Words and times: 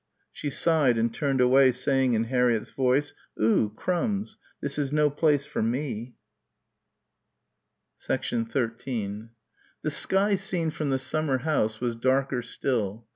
She 0.31 0.49
sighed 0.49 0.97
and 0.97 1.13
turned 1.13 1.41
away 1.41 1.71
saying 1.71 2.15
in 2.15 2.23
Harriett's 2.23 2.71
voice, 2.71 3.13
"Oo 3.39 3.69
crumbs! 3.69 4.39
This 4.59 4.79
is 4.79 4.91
no 4.91 5.11
place 5.11 5.45
for 5.45 5.61
me." 5.61 6.15
13 8.01 8.45
The 9.83 9.91
sky 9.91 10.35
seen 10.37 10.71
from 10.71 10.89
the 10.89 10.97
summer 10.97 11.37
house 11.37 11.79
was 11.79 11.95
darker 11.95 12.41
still. 12.41 13.05